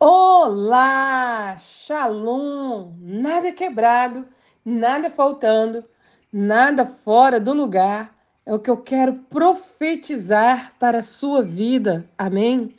Olá, 0.00 1.56
Shalom! 1.58 2.92
Nada 3.00 3.50
quebrado, 3.50 4.28
nada 4.64 5.10
faltando, 5.10 5.84
nada 6.32 6.86
fora 6.86 7.40
do 7.40 7.52
lugar. 7.52 8.14
É 8.46 8.54
o 8.54 8.60
que 8.60 8.70
eu 8.70 8.76
quero 8.76 9.14
profetizar 9.28 10.72
para 10.78 10.98
a 10.98 11.02
sua 11.02 11.42
vida. 11.42 12.08
Amém? 12.16 12.76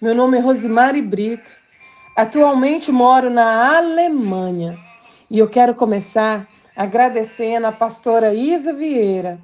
Meu 0.00 0.14
nome 0.14 0.38
é 0.38 0.40
Rosimari 0.40 1.02
Brito. 1.02 1.54
Atualmente 2.16 2.90
moro 2.90 3.28
na 3.28 3.76
Alemanha 3.76 4.78
e 5.28 5.38
eu 5.38 5.50
quero 5.50 5.74
começar 5.74 6.48
agradecendo 6.74 7.66
a 7.66 7.72
pastora 7.72 8.32
Isa 8.32 8.72
Vieira 8.72 9.38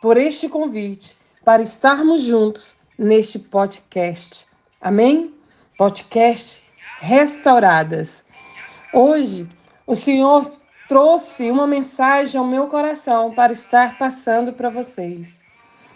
por 0.00 0.16
este 0.16 0.48
convite 0.48 1.14
para 1.44 1.60
estarmos 1.60 2.22
juntos 2.22 2.74
neste 2.98 3.38
podcast. 3.38 4.46
Amém? 4.80 5.35
Podcast 5.76 6.64
Restauradas. 7.00 8.24
Hoje, 8.94 9.46
o 9.86 9.94
Senhor 9.94 10.50
trouxe 10.88 11.50
uma 11.50 11.66
mensagem 11.66 12.38
ao 12.38 12.46
meu 12.46 12.66
coração 12.66 13.34
para 13.34 13.52
estar 13.52 13.98
passando 13.98 14.54
para 14.54 14.70
vocês. 14.70 15.42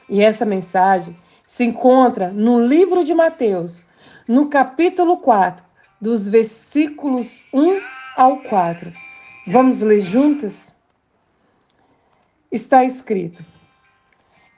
E 0.07 0.21
essa 0.21 0.45
mensagem 0.45 1.17
se 1.47 1.65
encontra 1.65 2.31
no 2.31 2.63
livro 2.63 3.03
de 3.03 3.15
Mateus, 3.15 3.83
no 4.29 4.49
capítulo 4.49 5.17
4, 5.17 5.65
dos 5.99 6.29
versículos 6.29 7.43
1 7.53 7.81
ao 8.17 8.37
4. 8.43 8.93
Vamos 9.47 9.81
ler 9.81 10.01
juntas? 10.01 10.75
Está 12.53 12.85
escrito: 12.85 13.43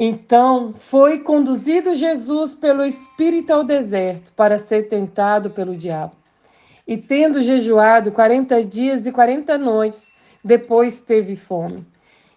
então 0.04 0.74
foi 0.76 1.20
conduzido 1.20 1.94
Jesus 1.94 2.56
pelo 2.56 2.84
Espírito 2.84 3.52
ao 3.52 3.62
deserto 3.62 4.32
para 4.32 4.58
ser 4.58 4.88
tentado 4.88 5.48
pelo 5.48 5.76
diabo. 5.76 6.16
E 6.84 6.96
tendo 6.96 7.40
jejuado 7.40 8.10
quarenta 8.10 8.64
dias 8.64 9.06
e 9.06 9.12
quarenta 9.12 9.56
noites, 9.56 10.10
depois 10.42 10.98
teve 10.98 11.36
fome. 11.36 11.86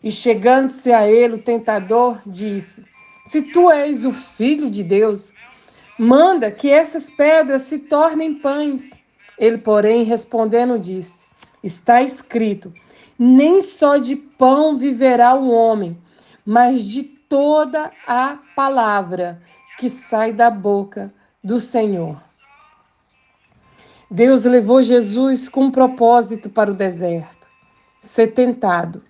E 0.04 0.12
chegando-se 0.12 0.94
a 0.94 1.10
ele, 1.10 1.34
o 1.34 1.42
tentador 1.42 2.22
disse: 2.24 2.86
Se 3.26 3.42
tu 3.42 3.72
és 3.72 4.06
o 4.06 4.14
filho 4.14 4.70
de 4.70 4.84
Deus, 4.84 5.34
manda 5.98 6.52
que 6.52 6.70
essas 6.70 7.10
pedras 7.10 7.64
se 7.64 7.80
tornem 7.80 8.36
pães. 8.36 8.92
Ele, 9.40 9.58
porém, 9.58 10.04
respondendo, 10.04 10.78
disse: 10.78 11.26
Está 11.64 12.04
escrito: 12.04 12.72
Nem 13.18 13.60
só 13.60 13.98
de 13.98 14.16
pão 14.16 14.78
viverá 14.78 15.34
o 15.34 15.50
homem, 15.50 15.98
mas 16.46 16.84
de 16.84 17.15
toda 17.30 17.92
a 18.08 18.38
palavra 18.56 19.42
que 19.78 19.90
sai 19.90 20.32
da 20.32 20.50
boca 20.50 21.14
do 21.44 21.60
Senhor. 21.60 22.22
Deus 24.10 24.46
levou 24.46 24.82
Jesus 24.82 25.50
com 25.50 25.66
um 25.66 25.72
propósito 25.72 26.50
para 26.50 26.72
o 26.72 26.76
deserto, 26.76 27.50
ser 28.02 28.28
tentado. 28.28 29.04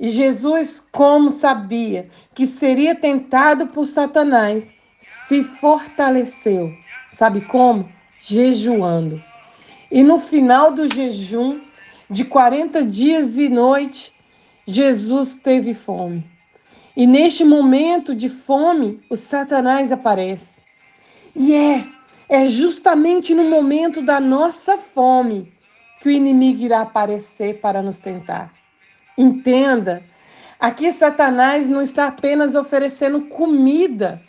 E 0.00 0.08
Jesus, 0.08 0.82
como 0.90 1.30
sabia 1.30 2.08
que 2.34 2.46
seria 2.46 2.94
tentado 2.94 3.68
por 3.68 3.86
Satanás, 3.86 4.72
se 4.98 5.44
fortaleceu. 5.44 6.72
Sabe 7.12 7.42
como? 7.42 7.88
Jejuando. 8.18 9.22
E 9.90 10.02
no 10.02 10.18
final 10.18 10.72
do 10.72 10.92
jejum, 10.92 11.60
de 12.08 12.24
40 12.24 12.84
dias 12.84 13.36
e 13.36 13.48
noite, 13.48 14.12
Jesus 14.66 15.36
teve 15.36 15.74
fome. 15.74 16.24
E 16.96 17.06
neste 17.06 17.44
momento 17.44 18.14
de 18.14 18.28
fome, 18.28 19.00
o 19.08 19.16
Satanás 19.16 19.90
aparece. 19.90 20.62
E 21.34 21.54
é, 21.54 21.86
é 22.28 22.44
justamente 22.44 23.34
no 23.34 23.44
momento 23.44 24.02
da 24.02 24.20
nossa 24.20 24.76
fome 24.76 25.52
que 26.00 26.08
o 26.08 26.12
inimigo 26.12 26.62
irá 26.62 26.82
aparecer 26.82 27.60
para 27.60 27.80
nos 27.80 27.98
tentar. 27.98 28.52
Entenda, 29.16 30.02
aqui 30.60 30.92
Satanás 30.92 31.68
não 31.68 31.80
está 31.80 32.08
apenas 32.08 32.54
oferecendo 32.54 33.22
comida 33.22 34.20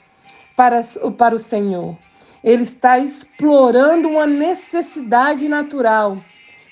para, 0.56 0.82
para 1.18 1.36
o 1.36 1.40
Senhor. 1.40 1.98
Ele 2.44 2.64
está 2.64 3.00
explorando 3.00 4.10
uma 4.10 4.28
necessidade 4.28 5.50
natural 5.50 6.24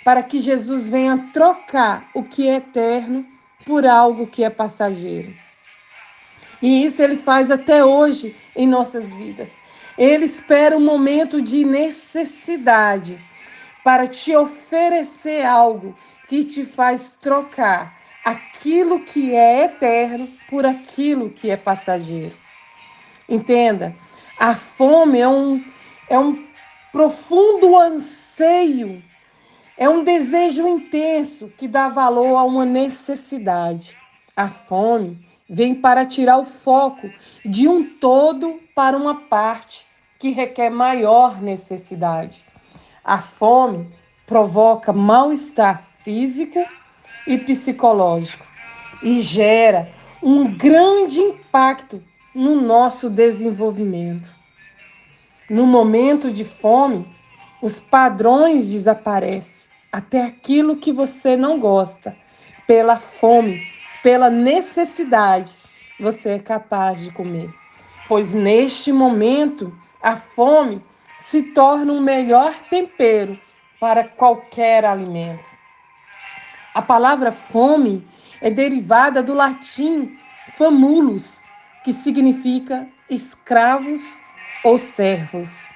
para 0.03 0.23
que 0.23 0.39
Jesus 0.39 0.87
venha 0.87 1.29
trocar 1.33 2.09
o 2.13 2.23
que 2.23 2.47
é 2.47 2.55
eterno 2.55 3.25
por 3.65 3.85
algo 3.85 4.27
que 4.27 4.43
é 4.43 4.49
passageiro. 4.49 5.33
E 6.61 6.85
isso 6.85 7.01
ele 7.01 7.17
faz 7.17 7.49
até 7.49 7.83
hoje 7.83 8.35
em 8.55 8.67
nossas 8.67 9.13
vidas. 9.13 9.57
Ele 9.97 10.25
espera 10.25 10.77
um 10.77 10.83
momento 10.83 11.41
de 11.41 11.65
necessidade 11.65 13.19
para 13.83 14.07
te 14.07 14.35
oferecer 14.35 15.43
algo 15.43 15.95
que 16.27 16.43
te 16.43 16.65
faz 16.65 17.11
trocar 17.19 17.99
aquilo 18.23 19.03
que 19.03 19.33
é 19.33 19.65
eterno 19.65 20.29
por 20.49 20.65
aquilo 20.65 21.31
que 21.31 21.49
é 21.49 21.57
passageiro. 21.57 22.35
Entenda, 23.27 23.95
a 24.37 24.55
fome 24.55 25.19
é 25.19 25.27
um, 25.27 25.63
é 26.09 26.19
um 26.19 26.45
profundo 26.91 27.77
anseio, 27.77 29.03
é 29.77 29.89
um 29.89 30.03
desejo 30.03 30.67
intenso 30.67 31.51
que 31.57 31.67
dá 31.67 31.89
valor 31.89 32.37
a 32.37 32.43
uma 32.43 32.65
necessidade. 32.65 33.97
A 34.35 34.47
fome 34.47 35.25
vem 35.53 35.75
para 35.75 36.05
tirar 36.05 36.37
o 36.37 36.45
foco 36.45 37.09
de 37.43 37.67
um 37.67 37.83
todo 37.83 38.61
para 38.73 38.95
uma 38.95 39.15
parte 39.23 39.85
que 40.17 40.29
requer 40.29 40.69
maior 40.69 41.41
necessidade. 41.41 42.45
A 43.03 43.17
fome 43.17 43.89
provoca 44.25 44.93
mal-estar 44.93 45.85
físico 46.05 46.63
e 47.27 47.37
psicológico 47.37 48.45
e 49.03 49.19
gera 49.19 49.91
um 50.23 50.55
grande 50.55 51.19
impacto 51.19 52.01
no 52.33 52.61
nosso 52.61 53.09
desenvolvimento. 53.09 54.33
No 55.49 55.65
momento 55.65 56.31
de 56.31 56.45
fome, 56.45 57.05
os 57.61 57.77
padrões 57.81 58.69
desaparecem, 58.69 59.69
até 59.91 60.23
aquilo 60.23 60.77
que 60.77 60.93
você 60.93 61.35
não 61.35 61.59
gosta, 61.59 62.15
pela 62.65 62.97
fome 62.97 63.70
pela 64.03 64.29
necessidade, 64.29 65.57
você 65.99 66.31
é 66.31 66.39
capaz 66.39 67.01
de 67.01 67.11
comer. 67.11 67.53
Pois 68.07 68.33
neste 68.33 68.91
momento, 68.91 69.75
a 70.01 70.15
fome 70.15 70.83
se 71.17 71.43
torna 71.43 71.93
um 71.93 72.01
melhor 72.01 72.53
tempero 72.69 73.39
para 73.79 74.03
qualquer 74.03 74.83
alimento. 74.83 75.49
A 76.73 76.81
palavra 76.81 77.31
fome 77.31 78.07
é 78.41 78.49
derivada 78.49 79.21
do 79.21 79.33
latim 79.33 80.17
famulus, 80.53 81.43
que 81.83 81.93
significa 81.93 82.87
escravos 83.09 84.19
ou 84.63 84.77
servos. 84.77 85.71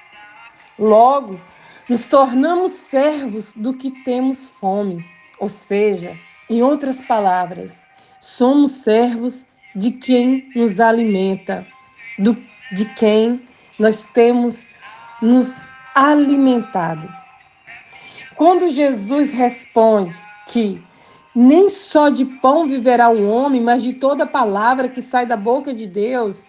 Logo, 0.78 1.40
nos 1.88 2.04
tornamos 2.06 2.72
servos 2.72 3.54
do 3.54 3.74
que 3.74 3.90
temos 4.02 4.46
fome, 4.46 5.04
ou 5.38 5.48
seja, 5.48 6.16
em 6.50 6.62
outras 6.62 7.00
palavras, 7.00 7.86
somos 8.20 8.72
servos 8.72 9.44
de 9.74 9.92
quem 9.92 10.50
nos 10.54 10.80
alimenta, 10.80 11.66
do, 12.18 12.36
de 12.72 12.84
quem 12.94 13.42
nós 13.78 14.02
temos 14.02 14.66
nos 15.20 15.62
alimentado. 15.94 17.08
Quando 18.34 18.70
Jesus 18.70 19.30
responde 19.30 20.16
que 20.48 20.82
nem 21.34 21.68
só 21.68 22.08
de 22.08 22.24
pão 22.24 22.66
viverá 22.66 23.10
o 23.10 23.28
homem, 23.28 23.62
mas 23.62 23.82
de 23.82 23.92
toda 23.92 24.26
palavra 24.26 24.88
que 24.88 25.02
sai 25.02 25.26
da 25.26 25.36
boca 25.36 25.74
de 25.74 25.86
Deus, 25.86 26.46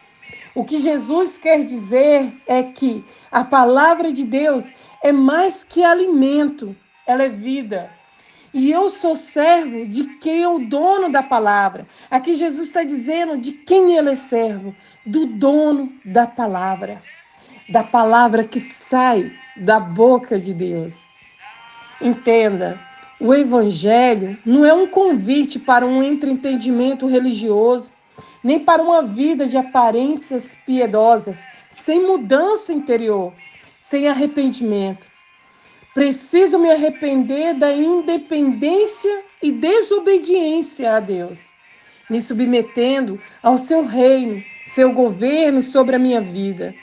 o 0.56 0.64
que 0.64 0.78
Jesus 0.78 1.38
quer 1.38 1.64
dizer 1.64 2.34
é 2.48 2.64
que 2.64 3.04
a 3.32 3.44
palavra 3.44 4.12
de 4.12 4.24
Deus 4.26 4.70
é 5.04 5.12
mais 5.12 5.64
que 5.64 5.84
alimento, 5.84 6.76
ela 7.06 7.24
é 7.24 7.30
vida. 7.30 7.92
E 8.58 8.72
eu 8.72 8.90
sou 8.90 9.16
servo 9.16 9.86
de 9.86 10.04
quem 10.18 10.42
é 10.42 10.50
o 10.50 10.58
dono 10.58 11.12
da 11.12 11.22
palavra. 11.22 11.88
Aqui 12.10 12.34
Jesus 12.34 12.66
está 12.66 12.84
dizendo 12.84 13.38
de 13.38 13.52
quem 13.52 13.96
ele 13.96 14.10
é 14.10 14.16
servo, 14.16 14.76
do 15.06 15.28
dono 15.28 15.94
da 16.04 16.26
palavra, 16.26 17.04
da 17.70 17.84
palavra 17.84 18.44
que 18.44 18.60
sai 18.60 19.32
da 19.58 19.80
boca 19.80 20.40
de 20.40 20.56
Deus. 20.56 21.06
Entenda, 22.02 22.80
o 23.20 23.32
evangelho 23.32 24.40
não 24.44 24.66
é 24.66 24.74
um 24.74 24.88
convite 24.88 25.60
para 25.60 25.86
um 25.86 26.02
entretenimento 26.02 27.06
religioso, 27.06 27.92
nem 28.44 28.60
para 28.60 28.82
uma 28.82 29.04
vida 29.04 29.46
de 29.46 29.56
aparências 29.56 30.58
piedosas, 30.66 31.38
sem 31.70 32.08
mudança 32.08 32.74
interior, 32.74 33.34
sem 33.80 34.08
arrependimento. 34.08 35.08
Preciso 35.98 36.60
me 36.60 36.70
arrepender 36.70 37.56
da 37.56 37.74
independência 37.74 39.24
e 39.42 39.52
desobediência 39.52 40.92
a 40.92 41.00
Deus, 41.00 41.52
me 42.08 42.22
submetendo 42.22 43.20
ao 43.42 43.58
seu 43.58 43.84
reino, 43.84 44.44
seu 44.64 44.94
governo 44.94 45.60
sobre 45.60 45.96
a 45.96 46.00
minha 46.00 46.22
vida. 46.22 46.76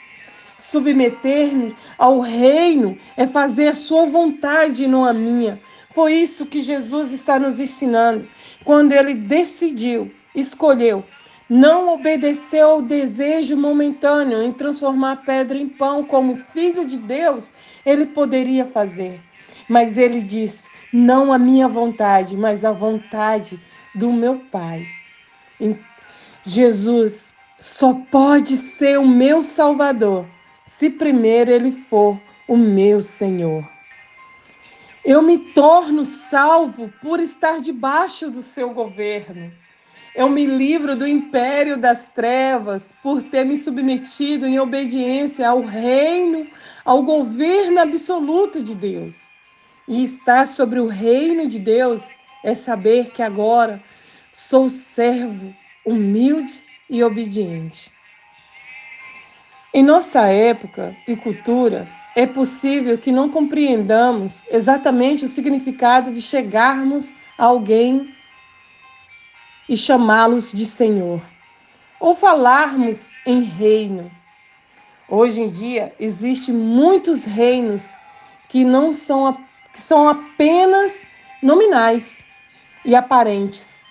Submeter-me 0.57 1.73
ao 1.97 2.19
reino 2.19 2.97
é 3.15 3.25
fazer 3.25 3.69
a 3.69 3.73
sua 3.73 4.05
vontade 4.05 4.83
e 4.83 4.87
não 4.87 5.05
a 5.05 5.13
minha. 5.13 5.61
Foi 5.93 6.13
isso 6.13 6.45
que 6.45 6.59
Jesus 6.59 7.13
está 7.13 7.39
nos 7.39 7.57
ensinando 7.57 8.27
quando 8.65 8.91
ele 8.91 9.13
decidiu, 9.13 10.11
escolheu, 10.35 11.05
não 11.49 11.93
obedeceu 11.93 12.69
ao 12.69 12.81
desejo 12.81 13.55
momentâneo 13.55 14.41
em 14.41 14.51
transformar 14.51 15.17
pedra 15.17 15.57
em 15.57 15.69
pão, 15.69 16.03
como 16.03 16.35
filho 16.35 16.85
de 16.85 16.97
Deus 16.97 17.51
ele 17.85 18.05
poderia 18.07 18.65
fazer. 18.65 19.21
Mas 19.69 19.97
ele 19.97 20.21
disse: 20.21 20.67
não 20.91 21.33
a 21.33 21.37
minha 21.37 21.67
vontade, 21.67 22.37
mas 22.37 22.63
a 22.63 22.71
vontade 22.71 23.59
do 23.93 24.11
meu 24.11 24.39
Pai. 24.51 24.85
Jesus 26.43 27.33
só 27.57 27.93
pode 28.11 28.55
ser 28.57 28.99
o 28.99 29.07
meu 29.07 29.41
Salvador 29.41 30.25
se 30.65 30.89
primeiro 30.89 31.51
ele 31.51 31.71
for 31.89 32.19
o 32.47 32.55
meu 32.55 33.01
Senhor. 33.01 33.67
Eu 35.03 35.21
me 35.21 35.37
torno 35.53 36.03
salvo 36.03 36.91
por 37.01 37.19
estar 37.19 37.59
debaixo 37.59 38.31
do 38.31 38.41
seu 38.41 38.73
governo. 38.73 39.51
Eu 40.15 40.29
me 40.29 40.45
livro 40.45 40.95
do 40.95 41.05
império 41.05 41.75
das 41.75 42.05
trevas 42.05 42.95
por 43.03 43.21
ter 43.21 43.43
me 43.43 43.57
submetido 43.57 44.47
em 44.47 44.57
obediência 44.57 45.49
ao 45.49 45.61
reino, 45.61 46.47
ao 46.85 47.03
governo 47.03 47.81
absoluto 47.81 48.63
de 48.63 48.73
Deus. 48.73 49.23
E 49.85 50.05
estar 50.05 50.47
sobre 50.47 50.79
o 50.79 50.87
reino 50.87 51.49
de 51.49 51.59
Deus 51.59 52.09
é 52.45 52.55
saber 52.55 53.11
que 53.11 53.21
agora 53.21 53.83
sou 54.31 54.69
servo 54.69 55.53
humilde 55.85 56.63
e 56.89 57.03
obediente. 57.03 57.91
Em 59.73 59.83
nossa 59.83 60.27
época 60.27 60.95
e 61.05 61.17
cultura, 61.17 61.89
é 62.15 62.25
possível 62.25 62.97
que 62.97 63.11
não 63.11 63.29
compreendamos 63.29 64.41
exatamente 64.49 65.25
o 65.25 65.27
significado 65.27 66.13
de 66.13 66.21
chegarmos 66.21 67.13
a 67.37 67.43
alguém 67.43 68.14
e 69.67 69.75
chamá-los 69.75 70.51
de 70.51 70.65
Senhor, 70.65 71.21
ou 71.99 72.15
falarmos 72.15 73.09
em 73.25 73.41
reino. 73.41 74.11
Hoje 75.09 75.41
em 75.41 75.49
dia, 75.49 75.93
existem 75.99 76.53
muitos 76.53 77.23
reinos 77.23 77.93
que 78.49 78.63
não 78.63 78.93
são, 78.93 79.37
que 79.71 79.81
são 79.81 80.07
apenas 80.07 81.05
nominais 81.41 82.23
e 82.83 82.95
aparentes. 82.95 83.83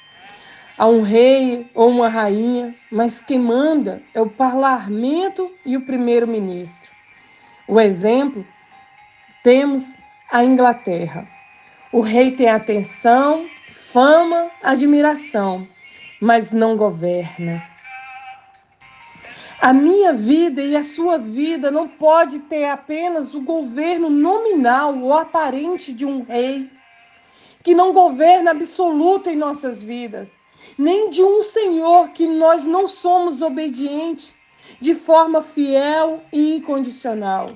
Há 0.77 0.87
um 0.87 1.03
rei 1.03 1.71
ou 1.73 1.89
uma 1.89 2.09
rainha, 2.09 2.75
mas 2.91 3.21
quem 3.21 3.39
manda 3.39 4.03
é 4.13 4.21
o 4.21 4.29
parlamento 4.29 5.53
e 5.65 5.77
o 5.77 5.83
primeiro-ministro. 5.83 6.91
O 7.69 7.81
exemplo 7.81 8.45
temos 9.45 9.97
a 10.33 10.43
Inglaterra. 10.43 11.29
O 11.93 12.01
rei 12.01 12.33
tem 12.33 12.49
atenção, 12.49 13.49
fama, 13.95 14.51
admiração, 14.61 15.69
mas 16.21 16.51
não 16.51 16.77
governa. 16.77 17.63
A 19.61 19.73
minha 19.73 20.13
vida 20.13 20.61
e 20.61 20.77
a 20.77 20.83
sua 20.83 21.17
vida 21.17 21.71
não 21.71 21.87
pode 21.87 22.41
ter 22.41 22.65
apenas 22.65 23.37
o 23.37 23.41
governo 23.41 24.11
nominal 24.11 24.99
ou 24.99 25.15
aparente 25.15 25.93
de 25.93 26.05
um 26.05 26.25
rei 26.25 26.69
que 27.63 27.73
não 27.73 27.93
governa 27.93 28.51
absoluto 28.51 29.31
em 29.31 29.37
nossas 29.37 29.81
vidas, 29.81 30.41
nem 30.77 31.09
de 31.09 31.23
um 31.23 31.41
Senhor 31.41 32.09
que 32.09 32.27
nós 32.27 32.67
não 32.67 32.89
somos 32.89 33.43
obedientes 33.43 34.35
de 34.81 34.97
forma 34.97 35.41
fiel 35.41 36.21
e 36.33 36.57
incondicional. 36.57 37.47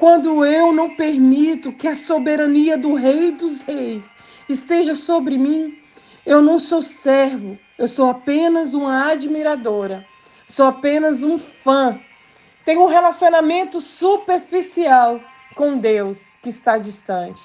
Quando 0.00 0.46
eu 0.46 0.72
não 0.72 0.96
permito 0.96 1.74
que 1.74 1.86
a 1.86 1.94
soberania 1.94 2.78
do 2.78 2.94
Rei 2.94 3.32
dos 3.32 3.60
Reis 3.60 4.14
esteja 4.48 4.94
sobre 4.94 5.36
mim, 5.36 5.78
eu 6.24 6.40
não 6.40 6.58
sou 6.58 6.80
servo, 6.80 7.58
eu 7.76 7.86
sou 7.86 8.08
apenas 8.08 8.72
uma 8.72 9.10
admiradora, 9.10 10.06
sou 10.48 10.64
apenas 10.68 11.22
um 11.22 11.38
fã. 11.38 12.00
Tenho 12.64 12.84
um 12.84 12.86
relacionamento 12.86 13.78
superficial 13.82 15.20
com 15.54 15.76
Deus 15.76 16.30
que 16.40 16.48
está 16.48 16.78
distante. 16.78 17.42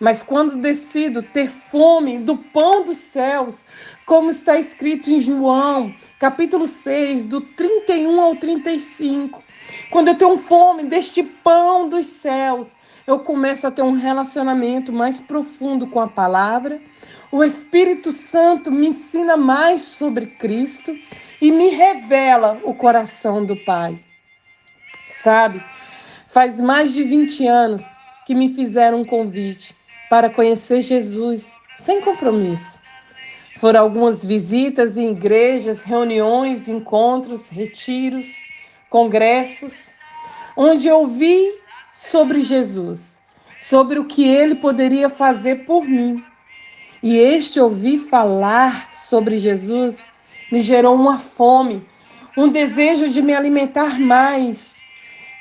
Mas 0.00 0.22
quando 0.22 0.56
decido 0.56 1.22
ter 1.22 1.48
fome 1.48 2.18
do 2.18 2.34
pão 2.34 2.82
dos 2.82 2.96
céus, 2.96 3.62
como 4.06 4.30
está 4.30 4.56
escrito 4.56 5.10
em 5.10 5.18
João, 5.18 5.94
capítulo 6.18 6.66
6, 6.66 7.26
do 7.26 7.42
31 7.42 8.18
ao 8.22 8.36
35, 8.36 9.42
quando 9.90 10.08
eu 10.08 10.14
tenho 10.14 10.38
fome 10.38 10.84
deste 10.84 11.22
pão 11.22 11.88
dos 11.88 12.06
céus, 12.06 12.76
eu 13.06 13.20
começo 13.20 13.66
a 13.66 13.70
ter 13.70 13.82
um 13.82 13.92
relacionamento 13.92 14.92
mais 14.92 15.20
profundo 15.20 15.86
com 15.86 16.00
a 16.00 16.08
palavra. 16.08 16.80
O 17.32 17.42
Espírito 17.42 18.12
Santo 18.12 18.70
me 18.70 18.88
ensina 18.88 19.36
mais 19.36 19.82
sobre 19.82 20.26
Cristo 20.26 20.94
e 21.40 21.50
me 21.50 21.68
revela 21.68 22.60
o 22.64 22.74
coração 22.74 23.44
do 23.44 23.56
Pai. 23.64 23.98
Sabe, 25.08 25.62
faz 26.26 26.60
mais 26.60 26.92
de 26.92 27.02
20 27.02 27.46
anos 27.46 27.82
que 28.26 28.34
me 28.34 28.48
fizeram 28.54 29.00
um 29.00 29.04
convite 29.04 29.74
para 30.08 30.30
conhecer 30.30 30.80
Jesus 30.80 31.56
sem 31.76 32.00
compromisso. 32.00 32.80
Foram 33.58 33.80
algumas 33.80 34.24
visitas 34.24 34.96
em 34.96 35.10
igrejas, 35.10 35.82
reuniões, 35.82 36.68
encontros, 36.68 37.48
retiros, 37.48 38.44
congressos, 38.90 39.92
onde 40.56 40.90
ouvi 40.90 41.54
sobre 41.92 42.42
Jesus, 42.42 43.22
sobre 43.58 43.98
o 43.98 44.04
que 44.04 44.28
ele 44.28 44.56
poderia 44.56 45.08
fazer 45.08 45.64
por 45.64 45.84
mim. 45.84 46.22
E 47.02 47.16
este 47.16 47.58
ouvir 47.58 47.98
falar 47.98 48.94
sobre 48.94 49.38
Jesus 49.38 50.04
me 50.52 50.60
gerou 50.60 50.94
uma 50.94 51.18
fome, 51.18 51.86
um 52.36 52.48
desejo 52.48 53.08
de 53.08 53.22
me 53.22 53.32
alimentar 53.32 53.98
mais. 53.98 54.76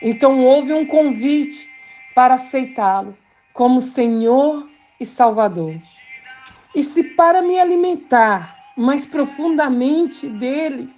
Então 0.02 0.42
houve 0.46 0.72
um 0.72 0.86
convite 0.86 1.70
para 2.16 2.36
aceitá-lo 2.36 3.18
como 3.52 3.82
Senhor 3.82 4.70
e 5.00 5.06
Salvador. 5.06 5.76
E 6.76 6.84
se 6.84 7.04
para 7.04 7.42
me 7.42 7.60
alimentar 7.60 8.56
mais 8.78 9.06
profundamente 9.06 10.30
dele, 10.30 10.90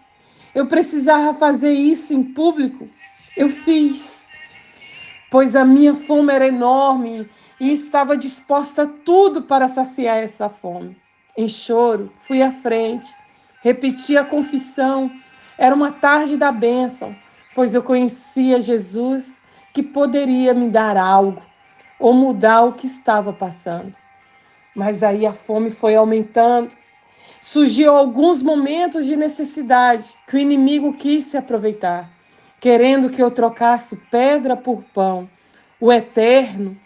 eu 0.54 0.68
precisava 0.68 1.34
fazer 1.34 1.74
isso 1.74 2.14
em 2.14 2.24
público, 2.24 2.90
eu 3.36 3.50
fiz. 3.50 4.26
Pois 5.30 5.56
a 5.56 5.64
minha 5.64 5.94
fome 5.94 6.34
era 6.34 6.48
enorme 6.48 7.30
e 7.60 7.72
estava 7.72 8.18
disposta 8.18 8.84
a 8.84 8.88
tudo 8.88 9.44
para 9.44 9.70
saciar 9.70 10.18
essa 10.18 10.50
fome. 10.50 10.98
Em 11.38 11.48
choro, 11.48 12.12
fui 12.28 12.42
à 12.42 12.52
frente, 12.52 13.16
repeti 13.62 14.18
a 14.18 14.26
confissão. 14.26 15.10
Era 15.58 15.74
uma 15.74 15.92
tarde 15.92 16.36
da 16.36 16.52
bênção, 16.52 17.16
pois 17.56 17.74
eu 17.74 17.82
conhecia 17.82 18.60
Jesus 18.60 19.40
que 19.74 19.82
poderia 19.82 20.54
me 20.54 20.68
dar 20.68 20.98
algo 20.98 21.42
ou 21.98 22.14
mudar 22.14 22.64
o 22.64 22.74
que 22.74 22.88
estava 22.88 23.32
passando. 23.32 23.96
Mas 24.76 25.04
aí 25.04 25.26
a 25.26 25.34
fome 25.34 25.70
foi 25.70 25.96
aumentando. 25.96 26.76
Surgiu 27.42 27.98
alguns 27.98 28.44
momentos 28.44 29.08
de 29.08 29.16
necessidade 29.16 30.14
que 30.28 30.36
o 30.36 30.40
inimigo 30.40 30.94
quis 30.94 31.26
se 31.26 31.38
aproveitar, 31.38 32.08
querendo 32.60 33.10
que 33.10 33.22
eu 33.22 33.32
trocasse 33.32 33.98
pedra 34.12 34.56
por 34.56 34.84
pão, 34.94 35.28
o 35.80 35.92
eterno 35.92 36.80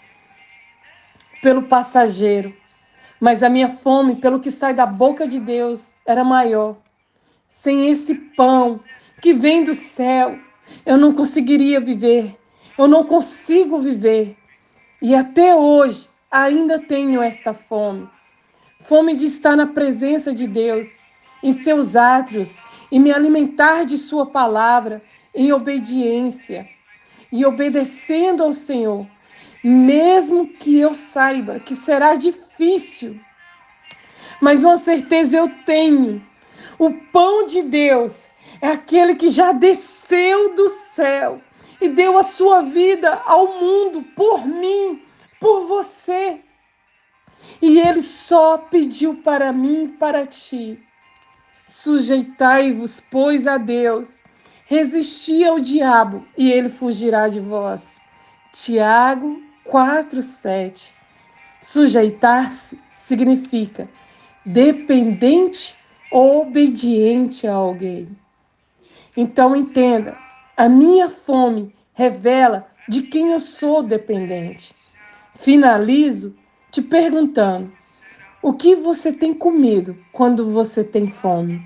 pelo 1.41 1.63
passageiro. 1.63 2.55
Mas 3.19 3.43
a 3.43 3.49
minha 3.49 3.67
fome 3.67 4.15
pelo 4.15 4.39
que 4.39 4.49
sai 4.49 4.73
da 4.73 4.85
boca 4.85 5.27
de 5.27 5.41
Deus 5.41 5.93
era 6.05 6.23
maior. 6.23 6.77
Sem 7.49 7.89
esse 7.89 8.15
pão 8.15 8.79
que 9.21 9.33
vem 9.33 9.65
do 9.65 9.73
céu, 9.73 10.39
eu 10.85 10.97
não 10.97 11.13
conseguiria 11.13 11.81
viver. 11.81 12.39
Eu 12.77 12.87
não 12.87 13.03
consigo 13.03 13.79
viver. 13.79 14.37
E 15.01 15.13
até 15.13 15.53
hoje 15.53 16.07
ainda 16.31 16.79
tenho 16.79 17.21
esta 17.21 17.53
fome. 17.53 18.09
Fome 18.87 19.15
de 19.15 19.25
estar 19.25 19.55
na 19.55 19.65
presença 19.65 20.31
de 20.31 20.45
Deus, 20.45 20.99
em 21.41 21.51
seus 21.51 21.95
átrios, 21.95 22.61
e 22.91 22.99
me 22.99 23.11
alimentar 23.11 23.83
de 23.83 23.97
Sua 23.97 24.27
palavra 24.27 25.01
em 25.33 25.51
obediência 25.51 26.69
e 27.31 27.43
obedecendo 27.43 28.43
ao 28.43 28.53
Senhor, 28.53 29.07
mesmo 29.63 30.47
que 30.47 30.79
eu 30.79 30.93
saiba 30.93 31.59
que 31.59 31.75
será 31.75 32.13
difícil. 32.13 33.19
Mas 34.39 34.63
uma 34.63 34.77
certeza 34.77 35.35
eu 35.35 35.49
tenho: 35.65 36.23
o 36.77 36.93
pão 37.11 37.47
de 37.47 37.63
Deus 37.63 38.27
é 38.61 38.67
aquele 38.67 39.15
que 39.15 39.29
já 39.29 39.51
desceu 39.51 40.53
do 40.53 40.69
céu 40.69 41.41
e 41.81 41.89
deu 41.89 42.19
a 42.19 42.23
sua 42.23 42.61
vida 42.61 43.19
ao 43.25 43.59
mundo 43.59 44.03
por 44.15 44.45
mim, 44.45 45.01
por 45.39 45.65
você. 45.65 46.44
E 47.61 47.79
ele 47.79 48.01
só 48.01 48.57
pediu 48.57 49.15
para 49.15 49.51
mim 49.51 49.85
e 49.85 49.87
para 49.89 50.25
ti: 50.25 50.79
sujeitai-vos, 51.67 52.99
pois, 52.99 53.47
a 53.47 53.57
Deus, 53.57 54.21
Resisti 54.67 55.43
ao 55.43 55.59
diabo 55.59 56.25
e 56.35 56.51
ele 56.51 56.69
fugirá 56.69 57.27
de 57.27 57.39
vós. 57.39 58.01
Tiago 58.51 59.39
4:7. 59.63 60.91
Sujeitar-se 61.61 62.79
significa 62.95 63.87
dependente 64.43 65.75
ou 66.11 66.41
obediente 66.41 67.45
a 67.45 67.53
alguém. 67.53 68.07
Então 69.15 69.55
entenda, 69.55 70.17
a 70.57 70.67
minha 70.67 71.09
fome 71.09 71.71
revela 71.93 72.67
de 72.89 73.03
quem 73.03 73.33
eu 73.33 73.39
sou 73.39 73.83
dependente. 73.83 74.73
Finalizo 75.35 76.35
te 76.75 76.81
perguntando: 76.81 77.71
o 78.41 78.51
que 78.51 78.75
você 78.75 79.13
tem 79.13 79.33
comido 79.33 79.97
quando 80.11 80.51
você 80.51 80.83
tem 80.83 81.09
fome? 81.09 81.65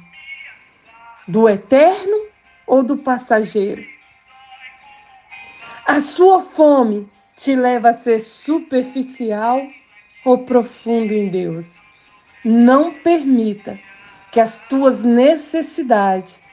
Do 1.27 1.49
eterno 1.49 2.27
ou 2.67 2.83
do 2.83 2.95
passageiro? 2.95 3.83
A 5.87 5.99
sua 5.99 6.41
fome 6.41 7.09
te 7.35 7.55
leva 7.55 7.89
a 7.89 7.93
ser 7.93 8.19
superficial 8.19 9.59
ou 10.23 10.45
profundo 10.45 11.11
em 11.11 11.29
Deus? 11.29 11.79
Não 12.45 12.93
permita 12.93 13.79
que 14.31 14.39
as 14.39 14.57
tuas 14.67 15.03
necessidades 15.03 16.43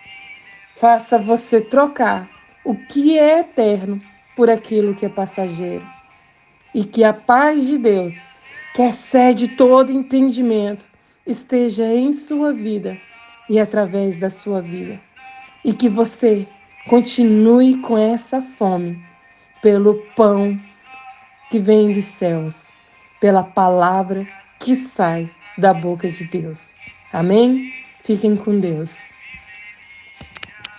faça 0.77 1.19
você 1.19 1.61
trocar 1.61 2.27
o 2.65 2.75
que 2.75 3.19
é 3.19 3.41
eterno 3.41 4.01
por 4.35 4.49
aquilo 4.49 4.95
que 4.95 5.05
é 5.05 5.11
passageiro. 5.11 5.87
E 6.75 6.85
que 6.85 7.05
a 7.05 7.13
paz 7.13 7.67
de 7.67 7.79
Deus, 7.79 8.15
que 8.77 8.83
excede 8.83 9.49
todo 9.49 9.91
entendimento, 9.91 10.87
esteja 11.27 11.87
em 11.87 12.13
sua 12.13 12.53
vida 12.53 12.99
e 13.49 13.59
através 13.59 14.19
da 14.19 14.29
sua 14.29 14.61
vida. 14.61 15.01
E 15.65 15.73
que 15.73 15.89
você 15.89 16.47
continue 16.87 17.79
com 17.79 17.97
essa 17.97 18.43
fome 18.43 19.03
pelo 19.63 19.95
pão 20.15 20.61
que 21.51 21.59
vem 21.59 21.91
dos 21.91 22.05
céus, 22.05 22.69
pela 23.19 23.43
palavra 23.43 24.29
que 24.61 24.77
sai 24.77 25.31
da 25.57 25.73
boca 25.73 26.07
de 26.07 26.25
Deus. 26.25 26.77
Amém? 27.11 27.73
Fiquem 28.05 28.37
com 28.37 28.61
Deus. 28.61 29.09